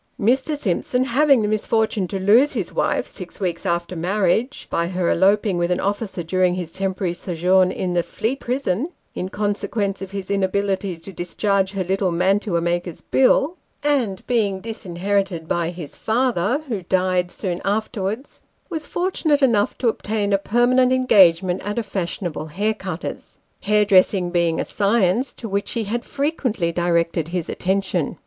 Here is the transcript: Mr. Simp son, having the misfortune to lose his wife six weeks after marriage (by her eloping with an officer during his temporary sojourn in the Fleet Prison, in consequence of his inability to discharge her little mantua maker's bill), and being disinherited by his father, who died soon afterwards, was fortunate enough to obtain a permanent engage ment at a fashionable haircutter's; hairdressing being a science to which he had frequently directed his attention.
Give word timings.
Mr. 0.19 0.57
Simp 0.57 0.83
son, 0.83 1.03
having 1.03 1.43
the 1.43 1.47
misfortune 1.47 2.07
to 2.07 2.17
lose 2.17 2.53
his 2.53 2.73
wife 2.73 3.05
six 3.05 3.39
weeks 3.39 3.67
after 3.67 3.95
marriage 3.95 4.65
(by 4.71 4.87
her 4.87 5.11
eloping 5.11 5.59
with 5.59 5.69
an 5.69 5.79
officer 5.79 6.23
during 6.23 6.55
his 6.55 6.71
temporary 6.71 7.13
sojourn 7.13 7.71
in 7.71 7.93
the 7.93 8.01
Fleet 8.01 8.39
Prison, 8.39 8.89
in 9.13 9.29
consequence 9.29 10.01
of 10.01 10.09
his 10.09 10.31
inability 10.31 10.97
to 10.97 11.13
discharge 11.13 11.73
her 11.73 11.83
little 11.83 12.11
mantua 12.11 12.61
maker's 12.61 13.01
bill), 13.01 13.57
and 13.83 14.25
being 14.25 14.59
disinherited 14.59 15.47
by 15.47 15.69
his 15.69 15.95
father, 15.95 16.63
who 16.67 16.81
died 16.81 17.29
soon 17.29 17.61
afterwards, 17.63 18.41
was 18.71 18.87
fortunate 18.87 19.43
enough 19.43 19.77
to 19.77 19.87
obtain 19.87 20.33
a 20.33 20.39
permanent 20.39 20.91
engage 20.91 21.43
ment 21.43 21.61
at 21.61 21.77
a 21.77 21.83
fashionable 21.83 22.47
haircutter's; 22.47 23.37
hairdressing 23.59 24.31
being 24.31 24.59
a 24.59 24.65
science 24.65 25.31
to 25.31 25.47
which 25.47 25.73
he 25.73 25.83
had 25.83 26.03
frequently 26.03 26.71
directed 26.71 27.27
his 27.27 27.47
attention. 27.47 28.17